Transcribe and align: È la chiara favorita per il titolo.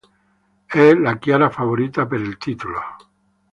È 0.65 0.93
la 0.95 1.19
chiara 1.19 1.51
favorita 1.51 2.07
per 2.07 2.21
il 2.21 2.37
titolo. 2.37 2.81